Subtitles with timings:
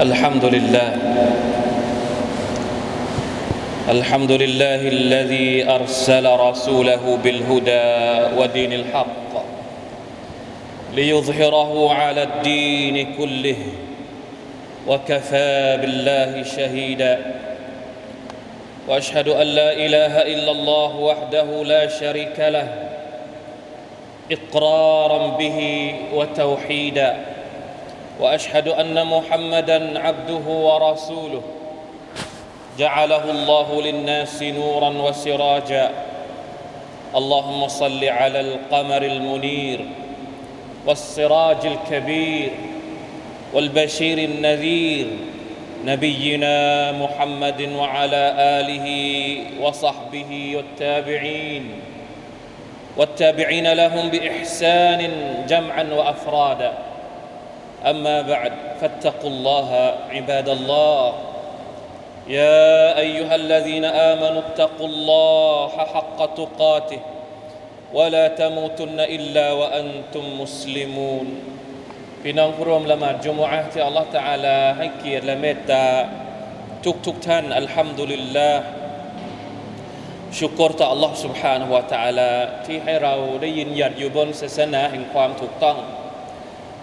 [0.00, 0.90] الحمد لله
[3.88, 7.88] الحمد لله الذي أرسل رسوله بالهدى
[8.40, 9.32] ودين الحق
[10.94, 13.56] ليظهره على الدين كله
[14.88, 17.18] وكفى بالله شهيدا.
[18.88, 22.68] وأشهد أن لا إله إلا الله وحده لا شريك له
[24.32, 25.58] إقرارا به
[26.14, 27.29] وتوحيدا.
[28.20, 31.42] وأشهد أن محمدا عبده ورسوله.
[32.78, 35.90] جعله الله للناس نورا وسراجا.
[37.16, 39.80] اللهم صل على القمر المنير
[40.86, 42.50] والسراج الكبير
[43.54, 45.06] والبشير النذير
[45.84, 48.86] نبينا محمد وعلى آله
[49.60, 51.70] وصحبه والتابعين.
[52.96, 55.10] والتابعين لهم بإحسان
[55.48, 56.89] جمعا وأفرادا.
[57.91, 59.69] اما بعد فاتقوا الله
[60.09, 61.13] عباد الله
[62.27, 67.01] يا ايها الذين امنوا اتقوا الله حق تقاته
[67.93, 71.27] ولا تموتن الا وانتم مسلمون
[72.27, 75.85] พี่น้องผู้ร่วมละหมาดจุมอะห์ที่อัลลอฮฺตะอาลาให้เกียรติและเมตตา
[76.85, 78.61] ทุกทุกท่านอัลฮัมดุลิลลาห์
[80.39, 82.31] ชุกรต่ออัลลอฮฺ سبحانه และ تعالى
[82.65, 85.77] ที่ให้เราได้ยินหยัดอยู่บนศาสนาแห่งความถูกต้อง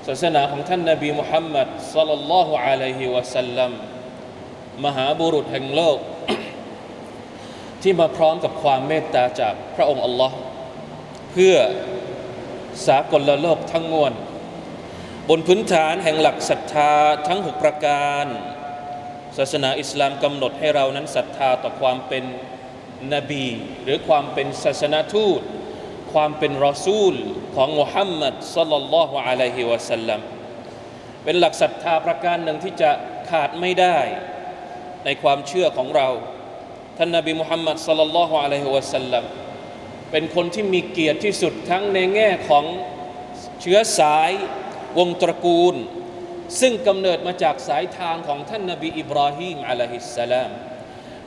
[0.07, 3.71] ศาสนาของท่านนบีมุฮัมมัดสัลลัลลอฮุอะลัยฮิวะสัลลัม
[4.85, 5.97] มหาบุรุษแห่งโลก
[7.81, 10.37] ที่มาพร้อมกับความเมตตาจากพระองค์อัลลอฮ์
[11.31, 11.55] เพื่อ
[12.87, 14.13] สากลโลกทั้งมวล
[15.29, 16.93] บนพื้นฐานแห่งหลักศรัทธา
[17.27, 18.25] ทั้งหกประการ
[19.37, 22.23] ศาสนาอิสลามกำหนดให้เรานั้นศรัทธาต่อความเป็น
[23.13, 23.45] นบี
[23.83, 25.41] หรือความเป็นศาสนาทูต
[26.17, 27.15] ความเป็นรอซูล
[27.55, 30.19] ของมุฮัมมัดสัลลัลลอฮุอะลัยฮิวะสัลลัม
[31.23, 32.91] เป็นหลักศรัทธาประการหนึ่งที่จะ
[33.29, 33.97] ขาดไม่ได้
[35.05, 36.07] ในความเชื่อของเรา
[36.97, 39.23] ท่านนบีมุฮัมมัดสัลลัลลอฮุอะลัยฮิวะสัลลัม
[40.11, 42.65] เป็นคนที่มีเกียรติที่สุดทั้งในแง่ของ
[43.61, 44.31] เชื้อสาย
[44.97, 45.75] วงตระกูล
[46.59, 50.51] ซึ่งกำเนิดมาจากสายทางของท่านนบีอิบราฮิมอะลัยฮิสสลาม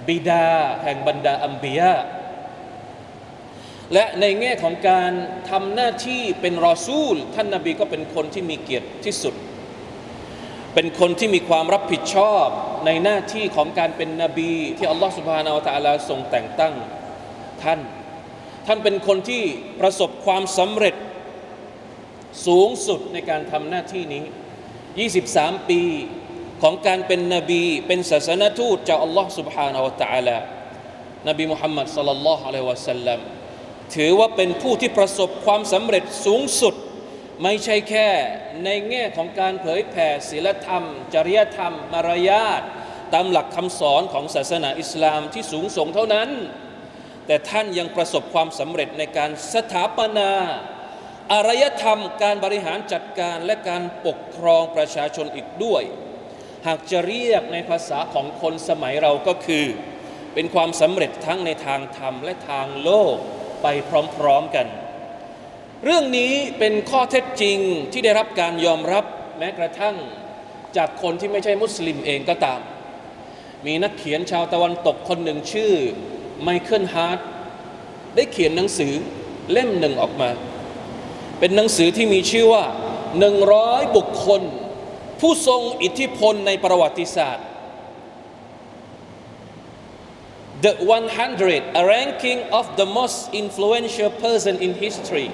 [0.09, 0.49] บิดา
[0.83, 1.97] แห่งบรรดาอัมบียา
[3.93, 5.13] และในแง่ของการ
[5.51, 9.35] ทำหน้าที่เป็นรอซูล ท่านนาบีก็เป็นคนที่มีเกียรติที่สุด
[10.75, 12.47] เป็นคนที่มีความรับผิดชอบ
[12.87, 16.75] ในหน้าที่ของการเป็นนบีที่อัลลอฮฺสุบฮานาอัลตะลาทรงแต่งตั้ง
[17.63, 17.81] ท่าน
[18.67, 19.43] ท่านเป็นคนที่
[19.81, 20.95] ประสบความสำเร็จ
[22.47, 24.25] สูงสุดในการทำหน้าที่นี้
[24.97, 25.83] 23 ปี
[26.63, 30.37] ของการเป็นนบี เป็นศาสนทูตจากอัลลอฮฺสุบฮานาอัลตะลา
[31.29, 33.21] นบีมุฮัมมัดสัลลัลลอฮุอะลัยฮิวะสัลลัม
[33.95, 36.75] ถือว่าเป็นผู้ที่ประสบความสำเร็จสูงสุด
[37.43, 38.09] ไม่ใช่แค่
[38.65, 40.85] ในแง่ของการเผยแผ่ศีลธรรม
[41.15, 42.63] จริยธรรม มารยาท
[43.15, 46.31] ตามหลักคำสอนของศาสนาอิสลามที่สูงส่งเท่านั้น
[47.27, 50.31] แต่ท่านยังประสบความสำเร็จในการสถาปนา
[51.33, 55.83] อารยธรรม การบริหารจัดการและการปกครองประชาชนอีกด้วย
[56.67, 59.67] หากจะเรียกในภาษาของคนสมัยเราก็คือ
[60.35, 63.17] เป็นความสำเร็จทั้งในทางธรรมและทางโลก
[63.63, 63.67] ไป
[64.17, 64.67] พร้อมๆกัน
[65.85, 67.59] เรื่องนี้เป็นข้อเท็จจริง
[67.93, 69.05] ที่ได้รับการยอมรับ
[69.39, 69.97] แม้กระทั่ง
[70.77, 72.61] จากคนที่ไม่ใช่มุสลิมเองก็ตาม
[73.67, 75.73] มีนักเขียนชาวตะวันตกคนหนึ่งชื่อ
[76.43, 77.19] ไมเคิลฮาร์ท
[78.17, 78.93] ได้เขียนหนังสือ
[79.53, 80.31] เล่มหนึ่งออกมา
[81.39, 82.65] เป็นหนังสือที่มีชื่อว่า
[83.19, 84.43] หนึ่งร้อยบุคคล
[85.21, 87.47] ผู้ทรงอิทธิพลในประวัติศาสตร์
[90.66, 95.28] The 100 a ranking of the most influential person in history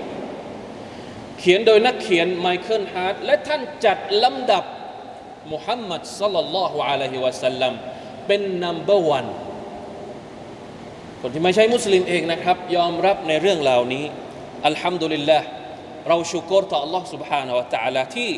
[1.39, 4.63] เขียนโดยนักเขียนไมเคิลฮาร์ดและท่านจัดลำดับ
[5.53, 7.73] มุฮัมมัดสัลลัลลอฮุอะลัยฮิวะสัลลัม
[8.27, 9.29] เป็น number one
[11.21, 14.05] คนที่ไม่ใช่มุสลิมเองนะครับ ยอมรับในเรื่องเหล่านี้
[14.67, 15.47] อัลฮัมดุลิลลาห์
[16.07, 18.31] เราชูกรต่อ Allah سبحانه และ تعالى ที่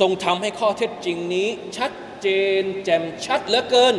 [0.00, 1.92] ทรงทำให้ข้อเท็จจริงนี้ ชัด
[2.22, 2.28] เจ
[2.60, 3.96] นแจ่มชัดเหลือเกิน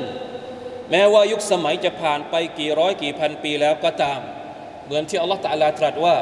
[0.91, 4.21] แม้ว่ายุคสมัยจะผ่านไปกี่ร้อยกี่พันปีแล้วก็ตาม
[4.85, 6.17] เหมือนที่อัลลอฮฺตะลาตรัสว่า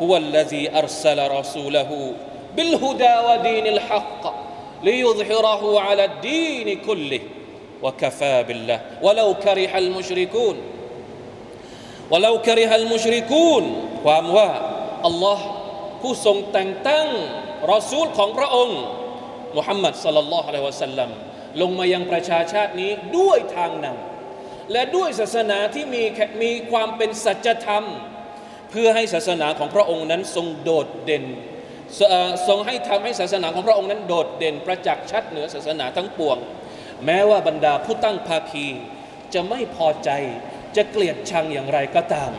[0.00, 9.60] هو الذي أرسل رسوله بالهدى ودين الحق ليظهره على الدين كله وكفى بالله ولو كره
[9.60, 13.64] المشركون ولو كره المشركون
[14.04, 14.50] ความว่า
[15.06, 15.46] อัลลอฮ์
[16.00, 17.08] ผู้ทรงแต่งตั้ง
[17.72, 18.80] รอซูลของพระองค์
[19.56, 21.10] มุฮัมมัดصلى الله عليه وسلم
[21.60, 26.02] ลงมายังประชาชาตินี้ด้วยทางนำและด้วยศาสนาที่มี
[26.42, 27.84] มีความเป็นสัจธรรม
[28.70, 31.24] เพื่อให้ศาสนาของพระองค์นั้นทรงโดดเด่น
[32.48, 36.38] ทรงให้ทำให้ศาสนาของพระองค์นั้นโดดเด่นประจักษ์ชัดเหนือศาสนาทั้งปวง
[37.04, 38.66] แม้ว่าบรรดาผู้ตั้งภาคี
[39.34, 40.10] จะไม่พอใจ
[40.76, 42.32] จะเกลียดชังอย่างไรก็ตาม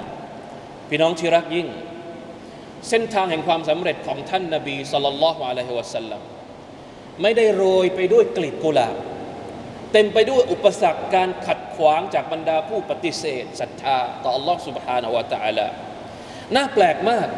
[0.89, 1.67] พี่น้องที่รักยิ่ง
[2.89, 6.21] เส้นทางแห่งความสำเร็จของท่านนาบีสุลต่านละฮ์อะลัยฮิวะสัลลัม
[7.22, 8.96] ไม่ได้โรยไปด้วยกลีบกุหลาบ
[9.92, 15.66] เต็มไปด้วยอุปสรรคการขัดขวางจากบรรดาผู้ปฏิเสธศรัทธาต่อ Allah سبحانه และ تعالى
[16.54, 17.28] น่าแปลกมาก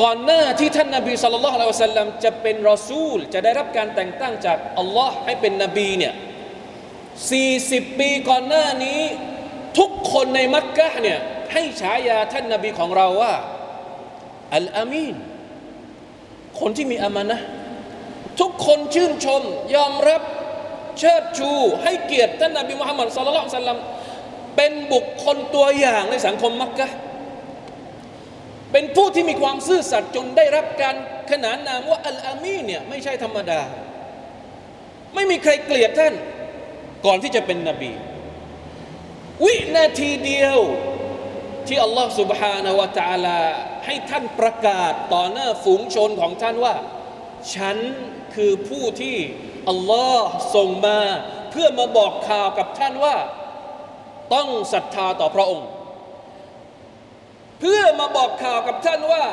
[0.00, 6.14] ก่อนหน้าที่ท่านนาบีสุลต่านละฮ์สัลลัมจะเป็นรอซูล จะได้รับการแต่งตั้งจากอัลลอฮ์ให้เป็นนบีเนี่ย
[7.26, 9.00] 40 ปีก่อนหน้านี้
[9.78, 11.18] ทุกคนในมักกะเนี่ย
[11.52, 13.34] ให้ฉายาท่านนาบีของเราว่า
[14.56, 15.16] อัลอามีน
[16.60, 17.38] คนที่มีอามานะ
[18.40, 19.42] ทุกคนชื่นชม
[19.76, 20.22] ยอมรับ
[20.98, 21.50] เชิดชู
[21.82, 23.78] ให้เกียรติท่านนาบีมุฮัมมัดสุลลัลสัลลัม
[24.56, 26.88] เป็นบุคคลตัวอย่างในสังคมมักกะ
[28.72, 30.96] เป็นผู้ที่มีความซื่อสัตย์จนได้รับการ
[31.30, 33.60] ขนานนามว่าอัลอามีเนี่ยไม่ใช่ธรรมดา
[35.14, 36.14] ไม่มีใครเกลียดท่าน
[37.06, 37.92] ก่อนที่จะเป็นนบี
[39.44, 40.58] วินาทีเดียว
[41.66, 43.38] ที่อัลลอฮ์ سبحانه และ تعالى
[43.86, 46.74] ให้ท่านประกาศต่อหน้าฝูงชนของท่านว่า
[47.55, 47.77] ฉัน
[48.35, 49.17] คือผู้ที่
[49.69, 50.99] อัลลอฮ์ส่งมา
[51.51, 53.15] เพื่อมาบอกข่าวกับท่านว่า
[54.33, 55.67] ต้องศรัทธาต่อพระองค์
[57.59, 59.25] เพื่อมาบอกข่าวกับท่านว่า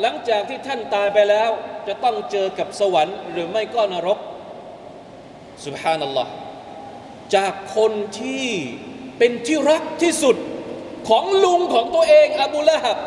[0.00, 1.50] หลังจากที่ท่านตายไปแล้ว
[1.88, 4.18] จะต้องเจอกับสวรรค์หรือไม่ก็นรก
[5.66, 6.30] สุบฮานัลลอฮ์
[7.34, 8.48] จากคนที่
[9.18, 10.36] เป็นที่รักที่สุด
[11.08, 12.98] ของลุงของตัวเองอบูละฮับ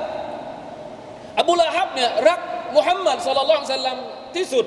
[1.39, 2.41] อบูละฮับเนี่ยรัก
[2.75, 3.97] มุฮัมมัดสุลลัลสัลลัม
[4.37, 4.65] ที่สุด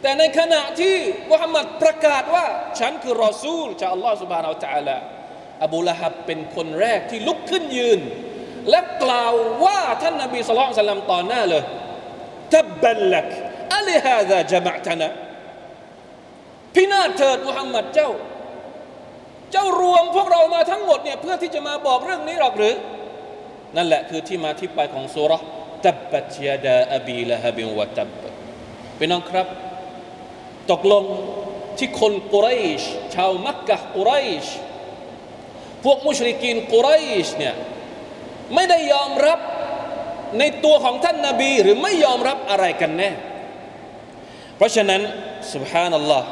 [0.00, 0.96] แต่ในขณะที่
[1.30, 2.46] มุฮัมมัดประกาศว่า
[2.78, 4.96] ฉันคือรอซูลจากอัลลอฮฺสุบฮานาอัลตะลา
[5.64, 8.00] อบูละฮับเป็นคนแรกที่ลุกขึ้นยืน
[8.70, 9.32] และกล่าว
[9.64, 11.62] ว่าท่านนบีสุลต่านสัลลัมต่อหน้าเลย
[12.54, 13.28] ทับบัลลัก
[13.76, 15.08] อัลฮะดะจมะตนะ
[16.74, 18.10] พินาศเถิดมุฮัมมัดเจ้า
[19.52, 22.74] เจ้ารวมพวกเรามาทั้งหมดเนี่ยเพื่อที่จะมาบอกเรื่องนี้หรอกหรือ
[23.76, 25.32] นั่นแหละคือที่มาที่ไปของสุร
[25.86, 28.10] ตับบัตยาดาอบีละฮบิวะตับ
[28.96, 29.46] ไปน้องครับ
[30.70, 31.04] ตกลง
[31.78, 32.48] ที่คนกุไร
[32.80, 32.82] ช
[33.14, 34.12] ชาวมักกะกุไร
[34.44, 34.46] ช
[35.84, 36.88] พวกมุชริกีนกุไร
[37.26, 37.54] ชเนี่ย
[38.54, 39.40] ไม่ได้ยอมรับ
[40.38, 43.10] ในตัวของท่านนาบีหรือไม่ยอมรับอะไรกันแน่
[44.56, 45.00] เพราะฉะนั้น
[45.52, 46.28] สุบฮานัลลอฮ์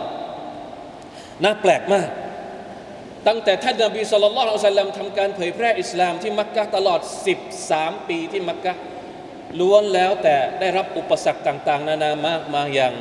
[1.45, 2.09] น่าแปลกมาก
[3.27, 7.01] ตั้งแต่ท่านนาบีสุลต่านอัลสลัมทำการเผยแพร่อิสลามที่มักกะตลอด
[7.55, 8.73] 13 ปีที่มักกะ
[9.61, 12.95] ล้วนแล้วแต่ได้รับอุปสรรคต่าง ๆ นานามากมาอย่าง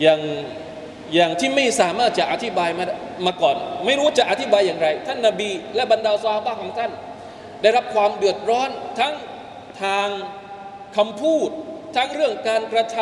[0.00, 0.20] อย่าง
[1.14, 2.84] อย่างที่ไม่สามารถจะอธิบายมา
[3.26, 3.56] มาก่อน
[3.86, 6.90] ไม่รู้จะอธิบายอย่างไร ท่านนาบี และบรรดาซาบะของท่าน
[7.62, 9.14] ได้รับความเดือดร้อนทั้ง
[9.82, 10.08] ทาง
[10.96, 11.48] คำพูด
[11.96, 12.98] ทั้งเรื่องการกระท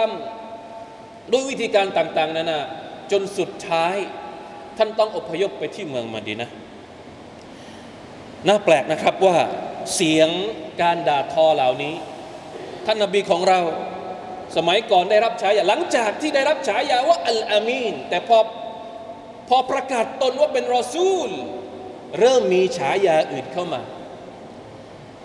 [0.65, 2.61] ำด้วยวิธีการต่างๆนานา
[3.13, 3.97] จนสุดท้าย
[4.79, 6.51] ท่านต้องอพยพไปที่เมืองมาดีนะ
[8.49, 9.37] น่าแปลกนะครับว่า
[9.95, 10.29] เสียง
[10.83, 11.95] การด่าทอเหล่านี้
[12.87, 13.61] ท่านนบีของเรา
[14.57, 18.39] สมัยก่อนได้รับฉายาหลังจากที่ได้รับฉายาว่าอัลอามีนแต่พอ
[19.49, 21.31] พอประกาศตนว่าเป็นรอซูล
[22.19, 23.81] เริ่มมีฉายาอื่นเข้ามา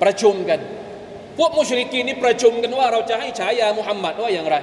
[0.02, 0.60] ประชุมกัน
[1.38, 4.56] พวกมุชริกีนนี่ประชุมกันว่าเราจะให้ฉายามุฮัมมัดว่าอย่างไร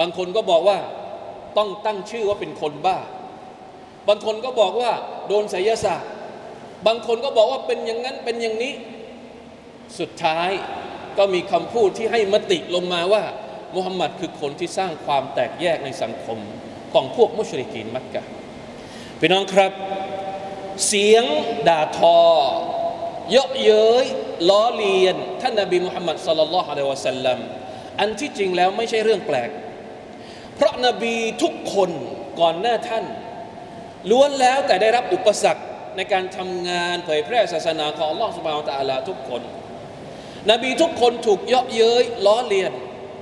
[0.00, 0.78] บางคนก็บอกว่า
[1.56, 2.98] ต้องตั้งชื่อว่าเป็นคนบ้า
[4.08, 4.92] บางคนก็บอกว่า
[5.28, 6.10] โดนไสยศาสตร์
[6.86, 8.72] บางคนก็บอกว่าเป็นอย่างนั้นเป็นอย่างนี้
[9.98, 10.50] สุดท้าย
[11.18, 13.24] ก็มีคำพูดที่ให้มติลงมาว่า
[13.76, 16.38] มุฮัมมัดคือคนที่สร้างความแตกแยกในสังคม
[16.92, 18.22] ของพวกมุชริกีนมักกะ
[19.18, 19.72] พี่น้องครับ
[20.86, 21.24] เสียง
[21.68, 22.20] ด่าทอ
[23.30, 24.06] เยาะเย้ย
[24.48, 27.38] ล้อเลียน ท่านนบีมุฮัมมัดสัลลัลลอฮุอะลัยวะสัลลัม
[28.00, 29.50] อันที่จริงแล้วไม่ใช่เรื่องแปลก
[30.54, 31.90] เพราะนบีทุกคน
[32.40, 33.04] ก่อนหน้าท่าน
[34.10, 35.62] ล้วนแล้วแต่ได้รับอุปสรรค
[35.96, 39.42] ในการทำงานเผยแพร่ศาสนาของอัลลอฮฺสุบานตะอาลาทุกคน
[40.51, 42.71] นบีทุกคนถูกเยาะเย้ยล้อเลียน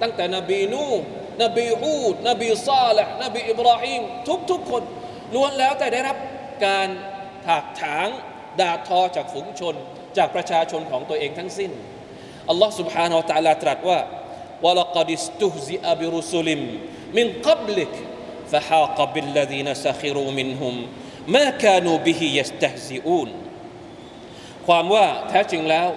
[0.02, 0.88] ตั้งแต่นบีนู
[1.44, 4.84] นบีฮูด นบีซาลห์นบีอิบราฮิมทุกทุกคน
[5.34, 6.18] ล้วนแล้วแต่ได้รับ
[6.66, 6.88] การ
[7.48, 8.08] ถากถาง
[8.60, 9.76] ด่าทอจากฝูงชน
[10.18, 11.72] จากประชาชนของตัวเองทั้งสิ้น
[12.50, 14.00] อัลลอฮฺ سبحانه และ تعالى ตรัสว่า
[14.66, 16.48] ولقد استهزئ برسل
[17.18, 17.94] من قبلك
[18.52, 20.76] فحاق بالذين سخروا منهم
[21.36, 23.30] ما كانوا به يستهزئون
[24.68, 25.88] ความว่าแท้จริงแล้ว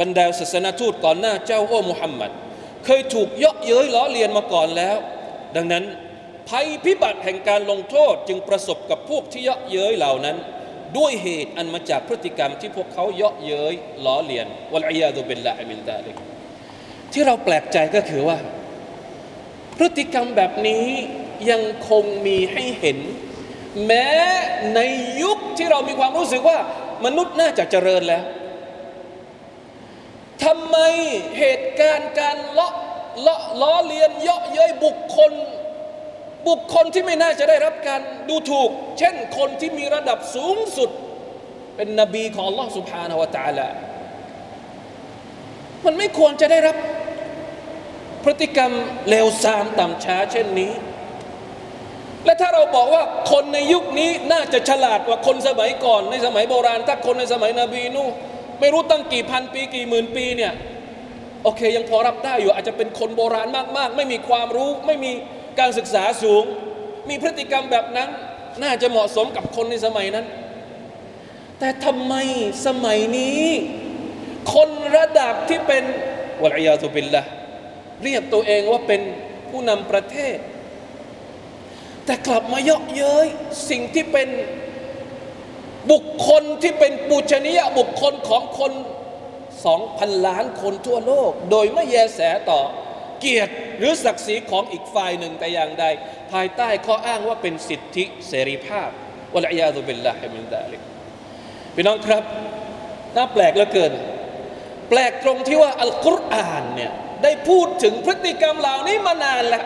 [0.00, 2.30] บรรดาศาสนทูตก่อนหน้าเจ้าโอ้มุฮัมมัด
[2.84, 4.96] เคยถูกเยาะเย้ยล้อเลียนมาก่อนแล้ว
[5.56, 5.84] ดังนั้น
[6.48, 10.36] ภัยพิบัติแห่งการลงโทษจึงประสบกับพวกที่เยาะเย้ยเหล่านั้น
[10.96, 13.74] ด้วยเหตุอันมาจากพฤติกรรมที่พวกเขาเยาะเย้ย
[14.04, 16.16] ล้อเลียนวลัยยาดุเบลลาฮิมินดาลิก
[17.12, 18.38] ที่เราแปลกใจก็คือว่า
[19.76, 20.86] พฤติกรรมแบบนี้
[21.50, 22.98] ยังคงมีให้เห็น
[23.86, 24.08] แม้
[24.74, 24.80] ใน
[25.22, 26.58] ยุคที่เรามีความรู้สึกว่า
[27.04, 28.22] มนุษย์น่าจะเจริญแล้ว
[30.43, 30.77] ทำไม
[31.39, 32.73] เหตุการณ์การเลาะ
[33.21, 35.31] เลาะล้อเลียนเยาะเย้ยบุคคล
[36.47, 38.69] บุคคลที่ไม่น่าจะได้รับการดูถูก
[38.99, 40.89] เช่นคนที่มีระดับสูงสุด
[41.75, 43.67] เป็นนบีของ Allah سبحانه และ تعالى
[45.85, 46.75] มันไม่ควรจะได้รับ
[48.23, 48.71] พฤติกรรม
[49.09, 50.71] เลวทรามต่ำช้าเช่นนี้
[52.25, 58.03] และถ้าเราบอกว่าคนในยุคนี้น่าจะฉลาดกว่าคนสมัยก่อน ในสมัยโบราณ ถ้าคนในสมัยนบีนู
[58.60, 60.52] ไม่รู้ตั้งกี่พันปีกี่หมื่นปีเนี่ย
[61.42, 65.12] โอเคยังพอรับได้อยู่อาจจะเป็นคนโบราณมากๆ ไม่มีความรู้ไม่มี
[65.58, 66.44] การศึกษาสูง
[67.08, 68.08] มีพฤติกรรมแบบนั้น
[68.62, 70.26] น่าจะเหมาะสมกับคนในสมัยนั้น
[71.58, 72.14] แต่ทำไม
[72.66, 73.42] สมัยนี้
[74.54, 75.84] คนระดับที่เป็น
[76.42, 77.22] วะลัยยาตุบิลละ
[78.02, 79.00] เรียกตัวเองว่าเป็น
[79.48, 80.36] ผู้นำประเทศ
[82.04, 83.26] แต่กลับมาเยาะเย้ย
[83.70, 84.28] สิ่งที่เป็น
[85.90, 88.72] บุคคลที่เป็นปูชนียบุคคลของคน
[89.66, 92.20] สองพันล้านคนทั่วโลก โดยไม่แยแส
[92.50, 92.62] ต่อ
[93.20, 95.84] เกียรติหรือศักดิ์ศรีของอีกฝ่ายหนึ่งแต่อย่างใด
[96.32, 98.88] ภายใต้ข้ออ้างว่าเป็นสิทธิเสรีภาพ
[99.34, 100.80] วะลัยาตุบิลละฮิมินดาลิก
[101.74, 102.24] พี่น้องครับ
[103.16, 103.92] น่าแปลกเหลือเกิน
[104.88, 106.92] แปลกตรงที่ว่าอัลกุรอานเนี่ย
[107.22, 109.64] ได้พูดถึงพฤติกรรมเหล่านี้มานานแล้ว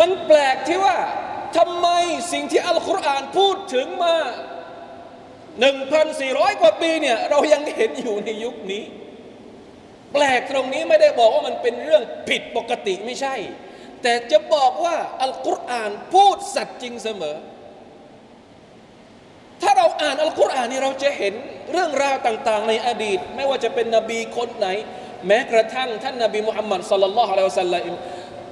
[0.00, 0.96] มันแปลกที่ว่า
[1.56, 1.88] ทำไม
[2.32, 4.16] สิ่งที่อัลกุรอานพูดถึงมา
[5.58, 8.82] 1,400 กว่าปีเนี่ยเรายังเห็นอยู่ในยุคนี้
[10.12, 13.34] แปลกตรงนี้ไม่ได้บอกว่ามันเป็นเรื่องผิดปกติไม่ใช่
[14.02, 17.36] แต่จะบอกว่าอัลกุรอานพูดสัตย์จริงเสมอ
[19.62, 21.34] ถ้าเราอ่านอัลกุรอานนี่เราจะเห็น
[21.72, 24.68] เรื่องราวต่าง ๆ ในอดีต ไม่ว่าจะเป็นนบีคนไหน
[25.26, 27.94] แม้กระทั่งท่านนบีมุฮัมมัดสัลลัลลอฮุอะลัยฮิวะสัลลัม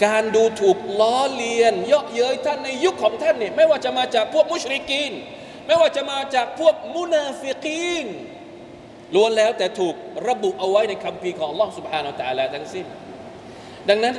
[0.05, 5.11] การดูถูกล้อเลียน เยาะเย้ยท่านในยุคของท่านเนี่ยไม่ว่าจะมาจากพวกมุชริกีน
[5.67, 8.07] ไม่ว่าจะมาจากพวกมุนาฟิกีน
[9.15, 9.95] ล้วนแล้วแต่ถูก
[10.27, 12.85] ระบุเอาไว้ในคัมภีร์ของ Allah سبحانه และ تعالى ทั้งสิ้น
[13.89, 14.15] ดังนั้น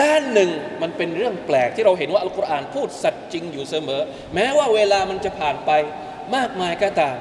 [0.00, 0.50] ด้านหนึ่ง
[0.82, 4.00] มันเป็นเรื่องแปลกที่เราเห็นว่าอัลกุรอานพูดสัตย์จริงอยู่เสมอ
[4.34, 5.70] แม้ว่าเวลามันจะผ่านไป
[6.36, 7.16] มากมายก็ตาม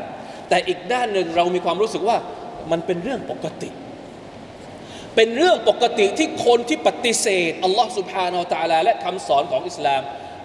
[0.49, 2.17] แต่อีกด้านหนึ่งเรามีความรู้สึกว่า
[2.71, 3.84] มันเป็นเรื่องปกติ เ
[5.16, 10.02] เป็นเรื่องปกติที่คนที่ปฏิเสธอัลลอฮ์ سبحانه وتعالىและคำสอนของอิสลาม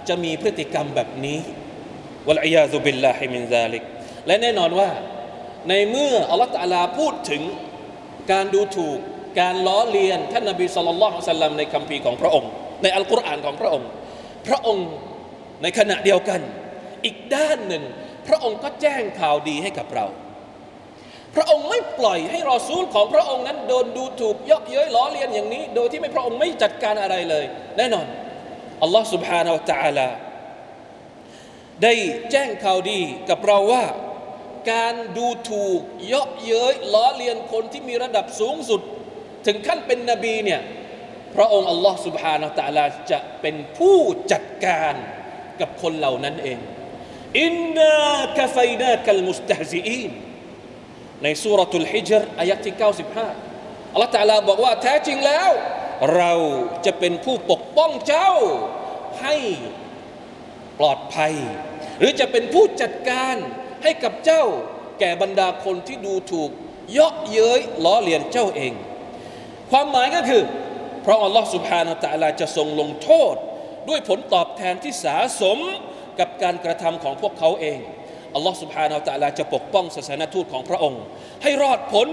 [0.07, 1.39] จะมีพฤติกรรมแบบนี้
[2.27, 3.83] والعياذ بالله من ذلك
[4.27, 4.89] และแน่นอนว่า
[5.69, 7.41] ในเมื่ออัลลอฮ์ تعالىพูดถึง
[8.31, 8.99] การดูถูก
[9.39, 12.49] การล้อเลียนท่านนบีصلى الله عليه وسلمในคัมภีร์ของพระองค์
[12.83, 13.87] ในอัลกุรอานของพระองค์
[14.47, 14.87] พระองค์
[15.61, 16.41] ในขณะเดียวกัน
[17.05, 17.83] อีกด้านหนึ่ง
[18.27, 20.05] พระองค์ก็แจ้งข่าวดีให้กับเรา
[21.34, 27.44] พระองค์ไม่ปล่อยให้รอซูลของพระองค์นั้นโดนดูถูกเยาะเย้ยล้อเลียนอย่างนี้ โดยที่ไม่พระองค์ไม่จัดการอะไรเลย
[27.76, 28.06] แน่นอน
[28.82, 30.08] อัลลอฮ์ سبحانه และ تعالى
[31.82, 31.94] ได้
[32.30, 33.84] แจ้งข่าวดีกับเราว่า
[34.72, 38.80] การดูถูกเยาะเย้ยล้อเลียนคนที่มีระดับสูงสุด
[39.46, 40.60] ถึงขั้นเป็นนบีเนี่ย
[41.36, 43.96] พระองค์อัลลอฮ์ سبحانه และ تعالى จะเป็นผู้
[44.32, 44.94] จัดการ
[45.60, 46.58] กับคนเหล่านั้นเอง
[47.40, 47.94] อินนา
[48.38, 50.10] กะไฟนาคัลมุสตฮซีอีน
[51.23, 52.75] ในสุรทูลฮิจร์อายะที่
[53.29, 55.49] 95 อัลลอฮฺตาลาบอกว่าแท้จริงแล้ว
[56.15, 56.33] เรา
[56.85, 58.31] จะเป็นผู้ปกป้องเจ้า
[59.21, 59.35] ให้
[60.79, 61.33] ปลอดภัย
[61.99, 63.35] หรือจะเป็นผู้จัดการ
[63.83, 64.43] ให้กับเจ้า
[64.99, 66.49] แก่บรรดาคนที่ดูถูก
[66.91, 68.73] เยาะเย้ยล้อเลียนเจ้าเอง
[69.71, 70.43] ความหมายก็คือ
[71.03, 73.35] เพราะอัลลอฮฺสุบฮานาตะลาจะทรงลงโทษ
[73.89, 75.59] ด้วยผลตอบแทนที่สาสม
[76.19, 77.79] กับการกระทำของพวกเขาเอง
[78.35, 81.01] อัลลอฮ์สุบฮานาตะลาจะปกป้องศาสนทูตของพระองค์
[81.43, 82.07] ให้รอดพ้น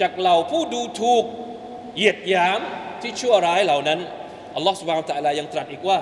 [0.00, 1.24] จากเหล่าผู้ดูถูก
[1.96, 2.60] เหยียดหยาม
[3.02, 4.00] ที่ชั่วร้ายเหล่านั้น
[4.56, 5.98] อัลลอฮ์สุบฮานาตะลายังตรัสอีกว่า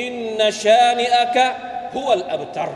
[0.00, 1.46] อินนชานิอากะ
[1.94, 2.70] ฮุวัลอับตร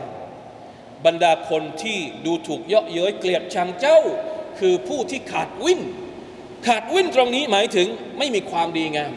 [1.05, 3.99] บรรดาคนที่ดูถูกเยาะเย้ยเกลียดชังเจ้า
[4.59, 5.81] คือผู้ที่ขาดวิน
[6.67, 9.11] ขาดวินตรงนี้หมายถึงไม่มีความดีงาม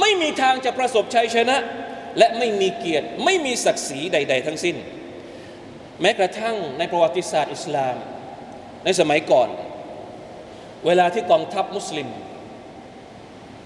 [0.00, 1.56] ไม่มีทางจะประสบชัยชนะ
[2.18, 4.76] และไม่มีเกียรติไม่มีศักดิ์ศรีใด ๆ ทั้งสิ้น
[6.00, 7.96] แม้กระทั่งในประวัติศาสตร์อิสลาม
[8.84, 9.48] ในสมัยก่อน
[10.86, 12.08] เวลาที่กองทัพมุสลิม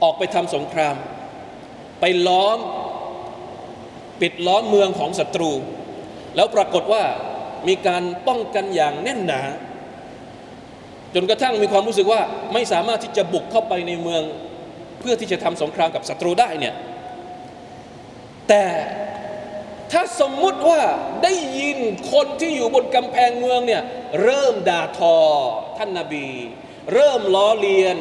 [0.02, 0.96] ออกไปทำสงคราม
[2.00, 2.58] ไปล้อม
[4.20, 5.52] ปิดล้อมเมืองของศัตรู
[6.36, 7.02] แล้วปรากฏว่า
[7.68, 9.42] มีการป้องกันอย่างแน่นหนา
[11.14, 12.20] จนกระทั่งมีความรู้สึกว่า
[12.52, 14.22] ไม่สามารถที่จะบุกเข้าไปในเมือง
[14.98, 16.74] เพื่อที่จะทำสงครามกับศัตรูได้เนี่ย
[18.48, 18.62] แต่
[19.92, 20.82] ถ้าสมมุติว่า
[21.24, 21.78] ได้ยิน
[22.12, 23.82] คนที่อยู่บนกำแพงเมืองเนี่ย
[24.22, 25.16] เริ่มด่าทอ
[25.78, 26.28] ท่านนาบี
[26.94, 27.96] เริ่มล้อเลียน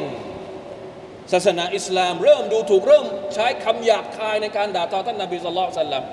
[1.32, 6.04] ศาสนาอิสลาม เริ่มดูถูกเริ่มใช้คำหยาบคายในการด่าทอท่านนบีสุลต่านสัลลัม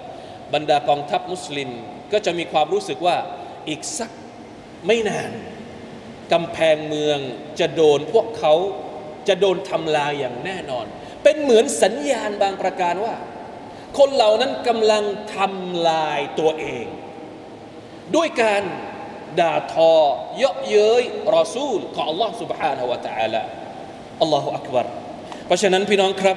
[0.54, 1.70] บรรดากองทัพมุสลิม
[2.14, 3.18] ก็จะมีความรู้สึกว่า
[3.70, 4.12] อีกสัก
[4.86, 5.32] ไม่นาน
[6.34, 7.20] กำแพงเมือง
[7.60, 8.54] จะโดนพวกเขา
[9.28, 10.86] จะโดนทำลายอย่างแน่นอน
[11.24, 13.16] เป็นเหมือนสัญญาณบางประการว่า
[13.99, 15.05] คนเหล่านั้นกำลัง
[15.37, 16.87] ทำลายตัวเอง
[18.17, 18.63] ด้วยการ
[19.41, 19.93] ด่าทอ
[20.39, 21.03] เยาะเย้ย
[21.37, 23.43] รอซูลของ Allah سبحانه และ تعالى
[24.21, 24.87] อัลลอฮฺอักบาร
[25.47, 26.37] เพราะฉะนั้นพี่น้องครับ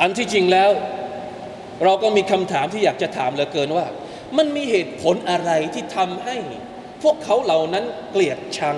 [0.00, 0.70] อันที่จริงแล้ว
[1.84, 3.86] เราก็มีคำถามที่อยากจะถามเหลือเกินว่า
[4.36, 6.36] มันมีเหตุผลอะไรที่ทำให้
[7.02, 8.76] พวกเขาเหล่านั้นเกลียดชัง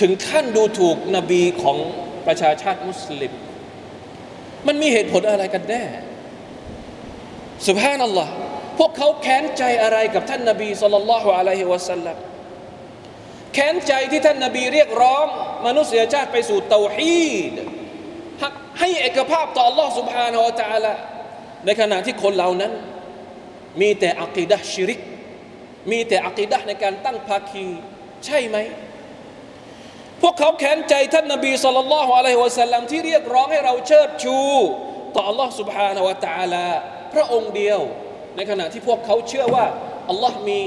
[0.00, 1.76] ถึงขั้นดูถูกนบีของ
[2.26, 3.32] ประชาชาติมุสลิม
[4.66, 5.82] มันมีเหตุผลอะไรกันแน่
[7.68, 8.32] สุบฮานัลลอฮ์
[8.78, 12.16] พวกเขาแค้นใจอะไรกับท่านนบีสุลต่านละฮ์อะลัยฮิวะสัลลัม
[13.54, 15.26] แค้นใจที่ท่านนบีเรียกร้อง
[15.66, 17.54] มนุษยชาติไปสู่เตาฮีด
[18.78, 20.92] ให้เอกภาพต่อ Allah سبحانه และ تعالى
[21.64, 22.72] ในขณะที่คนเหล่านั้น
[23.80, 25.00] มีแต่อักีดะชิริก
[25.90, 27.66] มีแต่อักีดะในการตั้งภาคี
[28.26, 28.56] ใช่ไหม
[30.22, 34.38] พวกเขาแค้นใจท่านนบีสุลต่านละฮ์อะลัยฮิวะสัลลัมที่เรียกร้องให้เราเชิดชู
[35.14, 36.68] ต่อ Allah سبحانه และ تعالى
[37.12, 37.80] พระองค์เดียว
[38.36, 39.66] ในขณะที่พวกเขาเชื่อว่า
[40.10, 40.60] อัลลอฮ์มี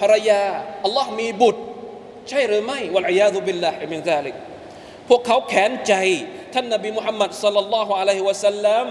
[0.00, 0.42] ภรรยา
[0.84, 1.62] อัลลอฮ์มีบุตร
[2.28, 4.34] ใช่หรือไม่วะลัยยาตุบิลลาฮิมินซาลิก
[5.08, 5.94] พวกเขาแขนใจ
[6.54, 8.86] ท่านนบีมุฮัมมัดสัลลัลลอฮุอะลัยฮิวะสัลลัม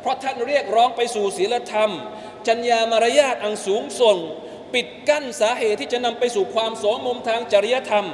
[0.00, 1.90] เพราะท่านเรียกร้องไปสู่ศีลธรรม
[2.46, 4.16] จัญญามารยาทอันสูงส่ง
[4.74, 8.06] ปิดกั้นสาเหตุที่จะนำไปสู่ความสมมทางจริยธรรม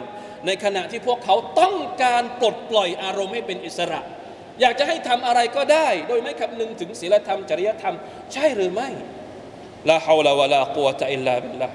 [0.46, 4.00] ในขณะที่พวกเขาต้องการปลดปล่อยอารมณ์ให้เป็นอิสระ
[4.61, 7.94] อยากจะให้ทำอะไรก็ได้ โดยไม่คำนึงถึงศีลธรรม จริยธรรม
[8.32, 8.88] ใช่หรือไม่
[9.90, 11.68] ลาฮาวลาวะลากุวะตะอิลลาบิลลา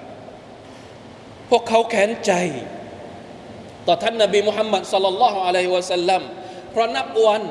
[1.49, 2.33] พวกเขาแค้นใจ
[3.87, 6.21] ต่อท่านนบีมุฮัมมัดสัลลัลลอฮุอะลัยฮิวะสัลลัม
[6.71, 7.43] เพราะนับวัน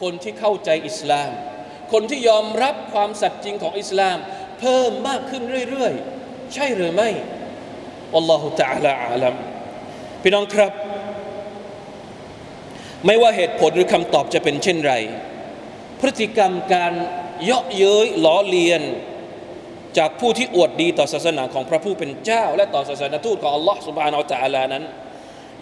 [0.00, 1.30] คนที่เข้าใจอิสลาม
[1.92, 4.18] คนที่ยอมรับความสัตย์จริงของอิสลาม
[4.60, 7.10] เพิ่มมากขึ้นเรื่อยๆ ใช่หรือไม่
[8.16, 9.34] อัลลอฮฺ تعالى อาลัม
[10.27, 10.73] พี่น้องครับ
[13.05, 14.93] ไม่ว่าเหตุผลหรือคำตอบจะเป็นเช่นไร
[15.99, 16.93] พฤติกรรมการ
[17.43, 18.81] เยาะเย้ยล้อเลียน
[19.97, 24.83] จากผู้ที่อวดดีต่อศาสนาของพระผู้เป็นเจ้า และต่อศาสนาทูตของอัลลอฮ์สุบานอัลตะอาลานั้น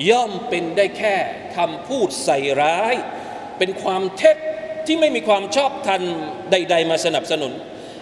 [0.09, 1.15] ย่อมเป็นได้แค่
[1.57, 2.95] คำพูดใส่ร้าย
[3.57, 4.37] เป็นความเท็จ
[4.85, 6.01] ที่ไม่มีความชอบธรรม
[6.51, 7.51] ใด ๆ มาสนับสนุน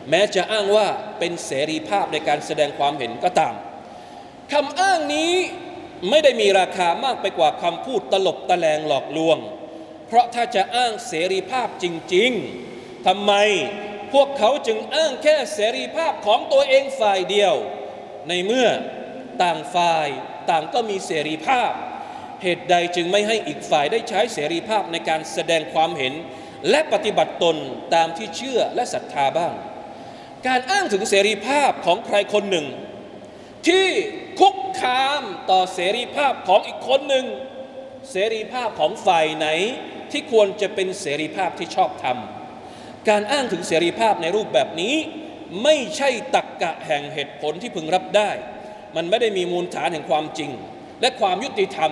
[0.10, 0.88] แม้จะอ้างว่า
[1.20, 3.54] เป็นเสรีภาพในการแสดงความเห็นก็ตาม
[4.52, 5.34] คำอ้างนี้
[6.10, 9.38] ไม่ได้มีราคามากไปกว่าคำพูดตลบตะแลงหลอกลวง
[10.08, 11.86] เพราะถ้าจะอ้างเสรีภาพจ
[12.16, 12.32] ริง
[12.70, 13.34] ๆทำไม
[14.14, 17.54] พวกเขาจึงอ้างแค่เสรีภาพของตัวเองฝ่ายเดียว
[18.30, 18.68] ในเมื่อ
[19.44, 20.08] ต่างฝ่าย
[20.50, 21.72] ต่างก็มีเสรีภาพ
[22.44, 26.14] เหตุใดจึงไม่ให้อีกฝ่ายได้ใช้เสรีภาพในการแสดงความเห็น
[26.70, 27.58] และปฏิบัติตน
[27.96, 29.54] ตามที่เชื่อและศรัทธาบ้าง
[30.48, 32.66] การอ้างถึงเสรีภาพของใครคนหนึ่ง
[33.68, 33.86] ที่
[34.40, 37.26] คุก คามต่อเสรีภาพของอีกคนหนึ่ง
[38.12, 39.48] เสรีภาพของฝ่ายไหน
[40.12, 42.18] ที่ควรจะเป็นเสรีภาพที่ชอบธรรม
[43.10, 44.96] การอ้างถึงเสรีภาพในรูปแบบนี้
[45.64, 48.32] ไม่ใช่ตักกะแห่งเหตุผลที่พึงรับได้
[48.96, 50.52] มันไม่ได้มีมูลฐานแห่งความจริง
[51.02, 51.92] และความยุติธรรม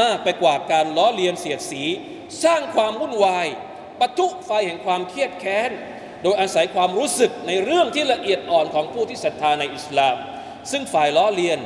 [0.00, 1.82] มากไปกว่าการล้อเลียนเสียดสี
[2.44, 3.46] สร้างความวุ่นวาย
[4.00, 5.70] ปะทุไฟแห่งความเครียดแค้น
[6.22, 10.16] โดยอาศัยความรู้สึกในเรื่องที่ละเอียดอ่อนของผู้ที่ศรัทธาในอิสลาม
[10.70, 11.58] ซึ่งฝ่ายล้อเลียน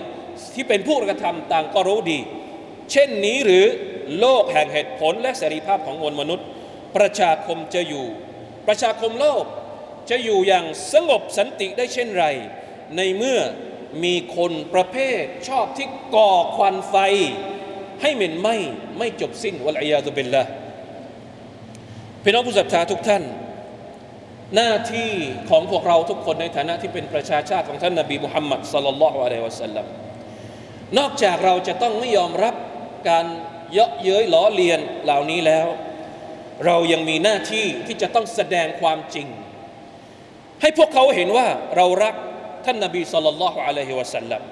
[0.55, 2.21] ที่เป็นผู้กระทำต่างก็รู้ดี
[2.93, 3.65] เช่นนี้หรือ
[4.21, 6.47] โลกแห่งเหตุผลและเสรีภาพของมวลมนุษย์
[6.97, 8.07] ประชาคมจะอยู่
[8.69, 9.45] ประชาคมโลก
[10.11, 12.27] จะอยู่อย่างสงบสันติได้เช่นไร
[12.97, 13.41] ในเมื่อ
[14.05, 16.97] มีคนประเภทชอบที่ก่อควันไฟ
[18.03, 18.49] ให้เหม็นไหม
[18.99, 20.43] ไม่จบสิ้นวะลัยยาตุเบลละ
[22.23, 23.23] พี่น้องผู้ศรัทธาทุกท่าน
[24.55, 25.11] หน้าที่
[25.51, 29.87] ของพวกเราทุกคนในฐานะที่เป็นประชาชาติของท่านนาบีมุฮัมมัดสลลัลลอฮุอะลัยฮิวะสัลลัม
[30.99, 32.55] นอกจากเราจะต้องไม่ยอมรับ
[33.09, 33.27] การ
[33.73, 35.67] เยาะเย้ยล้อเลียนเหล่านี้แล้ว
[36.67, 39.27] เรายังมีหน้าที่ที่จะต้องแสดงความจริง
[40.61, 42.15] ให้พวกเขาเห็นว่าเรารัก
[42.65, 44.43] ท่านนบีสุลต่านละฮ์อะลัยฮิวะสัลลัม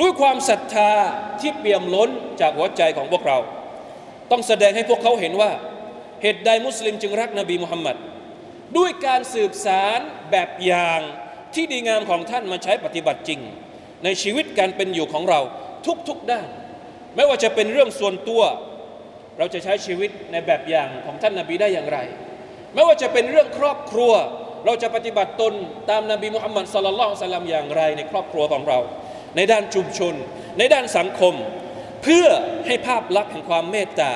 [0.00, 0.92] ด้วยความศรัทธา
[1.40, 2.10] ที่เปี่ยมล้น
[2.40, 3.38] จากหัวใจของพวกเรา
[4.30, 5.50] ต้องแสดงให้พวกเขาเห็นว่า
[6.22, 7.96] เหตุใดมุสลิมจึงรักนบีมุฮัมมัด
[8.76, 9.98] ด้วยการสืบสาร
[10.30, 11.00] แบบอย่าง
[11.54, 13.40] ที่ดีงามของท่านมาใช้ปฏิบัติจริง
[14.04, 15.40] ในชีวิตการเป็นอยู่ของเรา
[16.08, 16.46] ทุกๆด้าน
[17.16, 18.42] ไม่ว่าจะเป็นเรื่องส่วนตัว
[19.38, 21.98] เราจะใช้ชีวิตในแบบอย่างของท่านนาบีได้อย่างไร
[22.74, 24.12] ไม่ว่าจะเป็นเรื่องครอบครัว
[24.66, 25.54] เราจะปฏิบัติตน
[25.90, 28.78] ตามนบีมุฮัมมัดสลลัลลอฮุสลัมอย่างไรในครอบครัวของเรา
[29.36, 30.14] ในด้านชุมชน
[30.58, 31.34] ในด้านสังคม
[32.02, 32.26] เพื่อ
[32.66, 34.12] ให้ภาพลักษณ์แห่งความเมตตา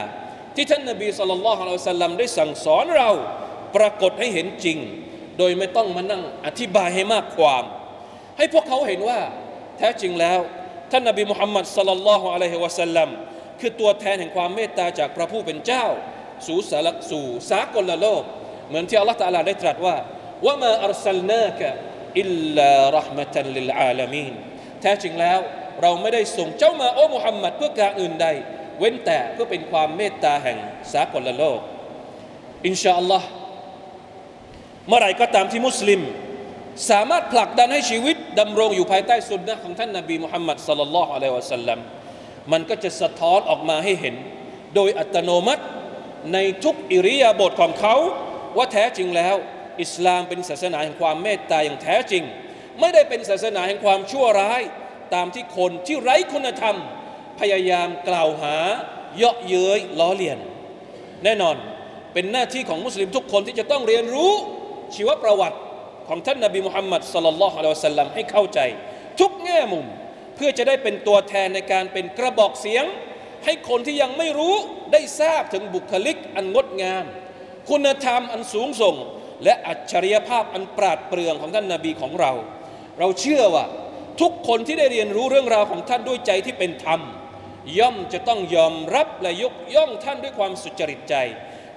[0.57, 3.11] ที่ท่านนบีสุลต่านละฮ์อัลสัลลัมได้สั่งสอนเรา
[3.77, 4.79] ปรากฏให้เห็นจริง
[5.38, 7.64] โดยไม่ต้องมานั่งอธิบายให้มากความ
[8.38, 9.18] ให้พวกเขาเห็นว่า
[9.79, 10.41] แท้จริงแล้ว
[10.91, 13.09] ท่านนบีมุฮัมมัดสลลัลลอฮุอะลัยฮิวะสัลลัม
[13.61, 15.87] คือตัวแทนแห่งความเมตตาจากพระผู้เป็นเจ้า
[16.47, 18.23] สู่สารสู่สากลโลก
[18.69, 19.97] เหมือนที่อัลลอฮฺ تعالىได้ตรัสว่า
[20.47, 24.35] وما أرسلناك إلا رحمة للعالمين
[24.81, 25.39] แท้จริงแล้ว
[25.83, 28.27] เราไม่ได้ส่งเจ้ามาโอ้มุฮัมมัดเพื่อการอื่นใด
[28.79, 30.59] เว้นแต่เพื่อเป็นความเมตตาแห่ง
[30.93, 31.61] สากลโลก
[32.66, 33.29] إن شاء الله
[34.89, 36.01] เมื่อไรก็ตามที่มุสลิม
[36.91, 41.79] สามารถผลักดันให้ชีวิตดำรงอยู่ภายใต้ซุนนะฮ์ของท่านนาบีมุฮัมมัดصلى الله عليه وسلم
[42.53, 44.15] มันก็จะสะท้อนออกมาให้เห็น
[44.75, 45.65] โดยอัตโนมัติ
[46.33, 47.97] ในทุกอิริยาบถของเขา
[48.57, 49.37] ว่าแท้จริงแล้ว
[49.83, 52.25] อิสลามเป็นศาสนาแห่งความเมตตาอย่างแท้จริง
[52.81, 54.63] ไม่ได้เป็นศาสนาแห่งความชั่วร้าย
[55.15, 56.77] ตามที่คนที่ไร้คุณธรรม
[57.41, 58.57] พยายามกล่าวหา
[59.17, 60.39] เยาะเย้ยล้อเลียน
[61.25, 61.57] แน่นอน
[62.13, 64.33] เป็นหน้าที่ของมุสลิมทุกคนที่จะต้องเรียนรู้
[64.95, 65.59] ชีวประวัติ
[66.09, 68.61] ของท่านนบีมุฮัมมัดสลลัลลอฮุอะลัยฮิวสัลลัมให้เข้าใจ
[69.21, 69.87] ทุกแง่มุม
[70.37, 72.85] เพื่อจะได้เป็นตัวแทนในการเป็นกระบอกเสียง
[73.45, 74.55] ให้คนที่ยังไม่รู้
[74.93, 77.05] ได้ทราบถึงบุคลิกอันงดงาม
[77.71, 78.97] คุณธรรมอันสูงส่ง
[79.45, 82.33] และอัจฉริยภาพอันปราดเปรื่องของท่านนาบีของเรา
[82.99, 83.64] เราเชื่อว่า
[84.21, 87.01] ทุกคนที่ได้เรียนรู้เรื่องราวของท่านด้วยใจที่เป็นธรรม
[87.79, 91.14] ย่อมจะต้องยอมรับและยกย่องท่านด้วยความสุจริตใจ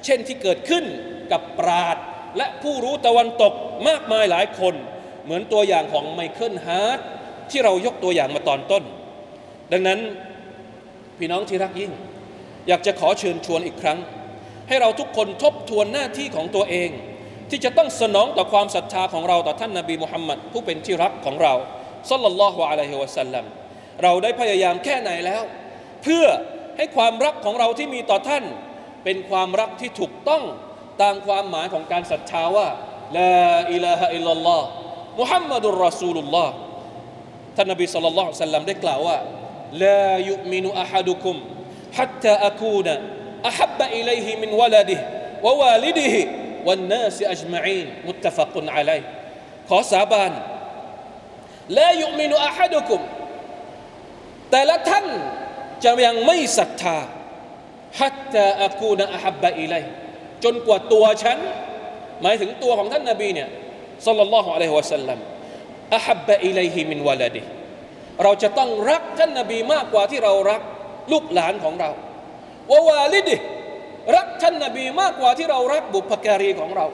[0.06, 0.86] เช่นที่เกิดขึ้น
[1.32, 1.98] กับปราด
[2.38, 3.54] และผู้รู้ตะวันตก
[3.88, 4.74] มากมายหลายคน
[5.24, 7.00] เหมือนตัวอย่างของไมเคิลฮาร์ท
[7.52, 8.84] ที่เรายกตัวอย่างมาตอนต้น
[9.72, 10.00] ดังนั้น
[11.18, 11.92] พี่น้องที่รักยิ่ง
[12.68, 14.00] อยากจะขอเชิญชวนอีกครั้ง
[14.68, 16.90] ให้เราทุกคนทบทวนหน้าที่ของตัวเอง
[17.50, 21.54] ที่จะต้องสนองต่อความศรัทธาของเราต่อท่านนาบีมุฮัมมัดผู้เป็นที่รักของเรา
[22.10, 23.46] صلى الله عليه وسلم
[24.04, 25.44] เราได้พยายามแค่ไหนแล้ว
[26.04, 26.26] เพื่อ
[26.78, 28.44] ให้ความรักของเราที่มีต่อท่าน
[29.04, 30.44] เป็นความรักที่ถูกต้อง
[31.03, 32.69] ตามความหมายของการศรัทธาว่า
[33.19, 33.35] ลา
[33.73, 34.67] อิลาฮะอิลลัลลอฮ์
[35.21, 36.55] มุฮัมมัดุลรอซูลุลลอฮ์
[37.57, 39.19] ท่านนบีสัลลัลลอฮุซัลลัมได้กล่าวว่า
[39.85, 41.37] ลายุมินุอะฮัดุคุม
[41.93, 42.89] حتى أكون
[43.47, 45.01] أحب إليه من ولده
[45.43, 46.15] ووالده
[46.67, 49.05] والناس أجمعين متفق عليه
[49.69, 50.33] ขอสาบาน
[51.79, 53.01] ละยุมินุอะฮัดุคุม
[54.51, 55.07] แต่ละท่าน
[55.85, 56.99] จะยังไม่ศรัทธา
[58.01, 59.87] حتى أكون أحب إليه
[60.44, 61.38] จนกว่าตัวฉัน
[62.22, 63.50] หมายถึงตัวของท่านนาบีเนี่ย
[64.06, 65.20] สัลลัลลอฮุอะลัยฮิวะสัลลัม
[65.96, 67.42] อะฮับบะอิลัยฮิมินวะลาดิ
[68.24, 70.62] เราจะต้องรักท่านนาบีมากกว่าที่เรารัก
[71.12, 71.90] ลูกหลานของเรา
[72.72, 73.36] วะวาลิดิ
[74.16, 76.86] รักท่านนาบีมากกว่าที่เรารักบุพการีของเรา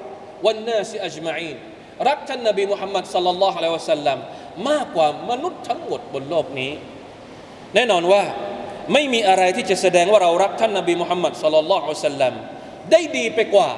[0.46, 1.58] วันนาสิอัจมาอีน
[2.10, 4.18] รักท่านนาบีมุฮัมมัดสัลลัลลอฮุอะลัยฮิวะสัลลัม
[4.70, 6.72] มากกว่ามนุษย์ทั้งหมดบนโลกนี้
[7.76, 8.24] แน่นอนว่า
[8.94, 12.34] ไม่มีอะไรที่จะแสดงว่าเรารักท่านนาบีมุฮัมมัดสัลลัลลอฮุอะลัยฮิวะสัลลัม
[12.93, 13.71] ได้ดีไปกว่า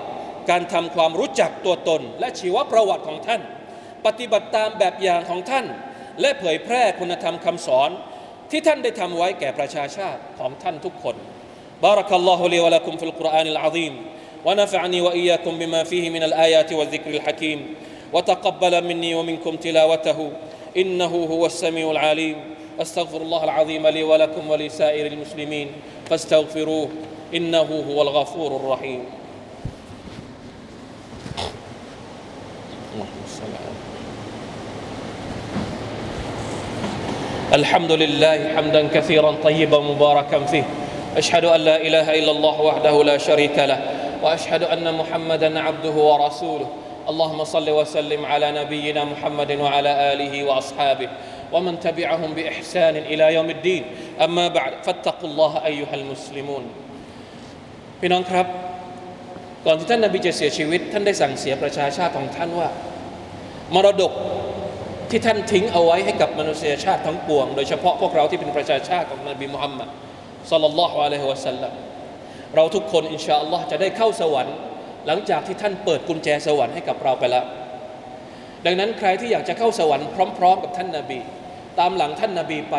[0.51, 3.40] การทำความรู้จักตัวตน และชีวประวัติของท่าน
[4.07, 5.66] ปฏิบัติตามแบบอย่างของท่าน
[6.20, 7.90] และเผยแพร่คุณธรรมคำสอน
[8.51, 11.16] ที่ท่านได้ทำไว้แก่ประชาชาติของท่านทุกคน
[11.83, 13.94] بارك الله لي ولكم في القرآن العظيم
[14.44, 17.75] ونفعني وإياكم بما فيه من الآيات والذكر الحكيم
[18.12, 20.31] وتقبل مني ومنكم تلاوته
[20.77, 22.37] إنه هو السميع العليم
[22.81, 25.68] أستغفر الله العظيم لي ولكم ولسائر المسلمين
[26.11, 26.88] فاستغفروه
[27.34, 29.04] إنه هو الغفور الرحيم.
[37.54, 40.64] الحمد لله حمدا كثيرا طيبا مباركا فيه.
[41.18, 43.80] أشهد أن لا إله إلا الله وحده لا شريك له.
[44.24, 46.68] وأشهد أن محمدا عبده ورسوله.
[47.10, 51.10] اللهم صل وسلم على نبينا محمد وعلى آله وأصحابه.
[51.54, 53.84] ومن تبعهم بإحسان إلى يوم الدين.
[54.22, 56.85] أما بعد فاتقوا الله أيها المسلمون.
[57.99, 58.47] พี่น้องครับ
[59.65, 62.69] ก่อนที่ท่านนบีจะเสียชีวิต ท่านได้สั่งเสียประชาชาติของท่านว่า
[63.73, 64.13] มรดก
[65.10, 69.89] ที่ท่านทิ้งเอาไว้ให้กับมนุษยชาติทั้งปวง โดยเฉพาะพวกเราที่เป็นประชาชาติของนบีมุฮัมมัด
[70.51, 71.73] สัลลัลลอฮุอะลัยฮิวะสัลลัม
[72.55, 74.55] เราทุกคนอินชาอัลลอฮ์จะได้เข้าสวรรค์
[75.08, 77.45] หลังจากที่ท่านเปิดกุญแจสวรรค์ให้กับเราไปแล้ว
[78.65, 81.19] ดังนั้นใครที่อยากจะเข้าสวรรค์พร้อม ๆ กับท่านนาบี
[81.79, 82.75] ตามหลังท่านนาบีไป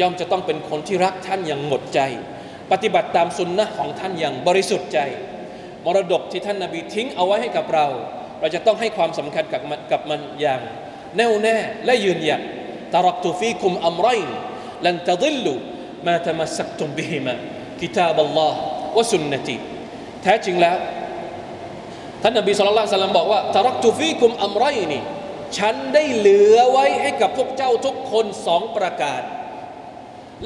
[0.00, 2.00] ย่อมจะต้องเป็นคนที่รักท่านอย่างหมดใจ
[2.72, 4.98] ปฏิบัติตามสุนนะของท่านอย่างบริสุทธิ์ใจ
[5.84, 7.86] มรดกที่ท่านนาบีทิ้งเอาไว้ให้กับเรา
[8.40, 10.60] เราจะต้องให้ความสำคัญกับมันกับมันอย่าง
[11.16, 12.40] แน่วแน่และยืนหยัด
[12.94, 14.36] ตรักตุฟีคุมอัมไรน์
[14.86, 15.52] ลันตะดิลลู
[16.06, 17.34] มาตมัสักตุมบิฮิมา
[17.80, 18.58] กิตาบัลลอฮ์
[18.96, 19.56] วะสุนนตี
[20.22, 20.76] แท้จริงแล้ว
[22.22, 25.02] ท่านนบีสุลต่านสัลลัมบอกว่าตรักตุฟีคุมอัมไรนี่
[25.58, 29.22] ฉันได้เหลือไว้ให้กับพวกเจ้าทุกคนสองประการ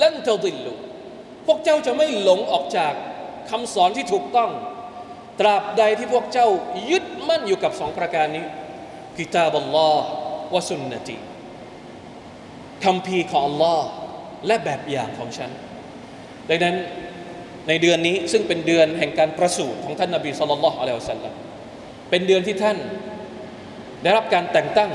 [0.02, 0.72] ลันตะดิลลู
[1.46, 2.92] พวกเจ้าจะไม่หลงออกจาก
[3.50, 4.50] คำสอนที่ถูกต้อง
[5.40, 6.48] ตราบใดที่พวกเจ้า
[6.90, 8.44] ยึดมั่นอยู่กับสองประการนี้
[9.16, 10.06] กิตาบัลลอฮ์
[10.54, 11.16] วะสุนนตี
[12.84, 13.80] คำพีของ Allah
[14.46, 15.50] และแบบอย่างของฉัน
[16.48, 16.76] ดังนั้น
[17.68, 21.34] ในเดือนนี้ซึ่งเป็นเดือนแห่งการประสูติของท่านนบีสุลต่านละอัลลอฮฺสัลลัม
[22.10, 22.76] เป็นเดือนที่ท่าน
[24.02, 24.90] ได้รับการแต่งตั้ง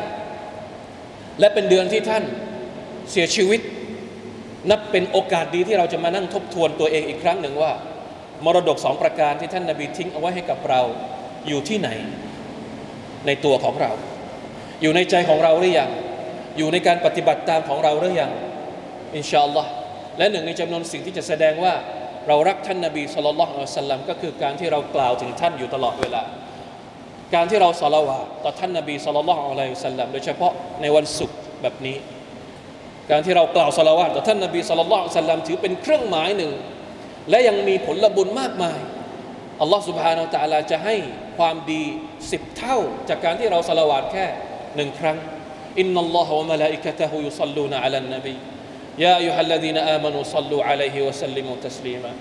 [1.39, 2.23] และเป็นเดือนที่ท่าน
[3.11, 3.61] เสียชีวิต
[4.69, 7.71] นับเป็นโอกาสดีที่เราจะมานั่งทบทวนตัวเองอีกครั้งหนึ่งว่า
[8.45, 10.81] มรดกสองประการที่ท่านนาบีทิ้งเอาไว้ให้กับเรา
[11.47, 11.89] อยู่ที่ไหน
[13.25, 13.91] ในตัวของเรา
[14.81, 15.89] อยู่ในใจของเราหรือยัง
[16.57, 18.31] อยู่ในการปฏิบัติตามของเราหรือยัง
[19.15, 19.71] อินชาอัลลอฮ์
[20.17, 21.73] และหนึ่งในจำนวนสิ่งที่จะแสดงว่า
[22.27, 26.23] เรารักท่านนาบีสุลต่านอัลสลัมก็คือการที่เรากล่าวถึงท่านอยู่ตลอดเวลา
[27.33, 31.95] การที่เราสละวะต่อท่านนาบีสุลต่านอัลสลัมโดยเฉพาะในวันศุกร์แบบนี้
[33.10, 36.52] การที่เรากล่าวสละวะต่อท่านนาบีสุลต่านละอัลสลัมถือเป็นเครื่องหมายหนึ่ง
[37.30, 38.78] และยังมีผลบุญมากมาย
[39.60, 40.96] อัลลอฮ์ سبحانه และ تعالى จะให้
[41.38, 41.84] ความดี
[42.30, 44.26] สิบเท่า จากการที่เราสละวะแค่
[44.76, 45.18] หนึ่งครั้ง
[45.78, 48.36] อินนัลลอฮฺวะมะลาอิกะตะฮุยุซัลลูนอะลันนบี
[48.98, 52.12] يا أيها الذين آمنوا صلوا عليه وسلموا تسليما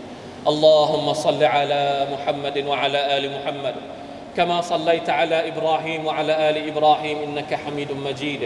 [0.48, 3.76] اللهم صل على محمد وعلى آل محمد
[4.38, 8.42] كما صليت على إبراهيم وعلى آل إبراهيم إنك حميد مجيد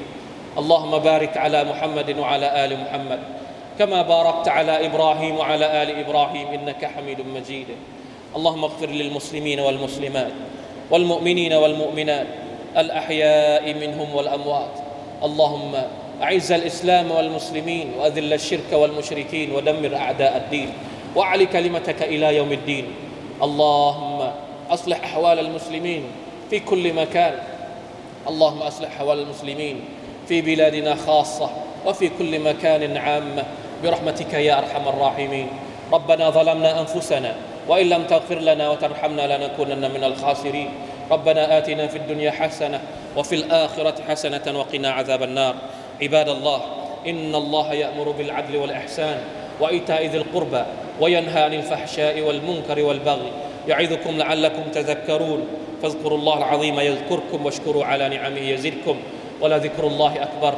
[0.58, 3.20] اللهم بارك على محمد وعلى آل محمد.
[3.78, 7.66] كما باركت على إبراهيم وعلى آل إبراهيم إنك حميد مجيد.
[8.36, 10.32] اللهم اغفر للمسلمين والمسلمات
[10.90, 12.26] والمؤمنين والمؤمنات
[12.76, 14.74] الأحياء منهم والأموات.
[15.22, 15.72] اللهم
[16.22, 20.72] أعز الإسلام والمسلمين وأذل الشرك والمشركين ودمر أعداء الدين.
[21.16, 22.86] وأعلي كلمتك إلى يوم الدين.
[23.42, 24.30] اللهم
[24.70, 26.04] أصلح أحوال المسلمين
[26.50, 27.34] في كل مكان.
[28.28, 29.80] اللهم أصلح أحوال المسلمين
[30.30, 31.50] في بلادنا خاصة
[31.86, 33.44] وفي كل مكان عامة
[33.82, 35.48] برحمتك يا أرحم الراحمين.
[35.92, 37.34] ربنا ظلمنا أنفسنا
[37.68, 40.68] وإن لم تغفر لنا وترحمنا لنكونن من الخاسرين.
[41.10, 42.80] ربنا آتنا في الدنيا حسنة
[43.16, 45.54] وفي الآخرة حسنة وقنا عذاب النار.
[46.02, 46.62] عباد الله
[47.06, 49.18] إن الله يأمر بالعدل والإحسان
[49.60, 50.62] وإيتاء ذي القربى
[51.00, 53.32] وينهى عن الفحشاء والمنكر والبغي
[53.68, 55.46] يعظكم لعلكم تذكرون.
[55.82, 58.96] فاذكروا الله العظيم يذكركم واشكروا على نعمه يزدكم.
[59.40, 60.54] ولذكر الله أكبر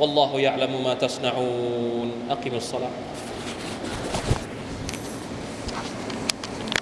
[0.00, 2.12] والله يعلم ما تصنعون.
[2.30, 2.90] أقم الصلاة.